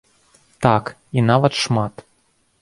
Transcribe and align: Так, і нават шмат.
Так, 0.65 0.85
і 1.19 1.25
нават 1.29 1.53
шмат. 1.65 1.93